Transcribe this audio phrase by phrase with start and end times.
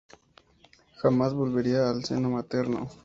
[0.97, 2.89] Jamás volvería al seno materno.